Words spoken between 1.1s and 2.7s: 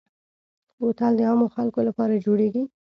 د عامو خلکو لپاره جوړېږي.